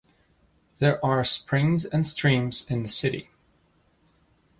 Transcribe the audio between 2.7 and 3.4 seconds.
the city.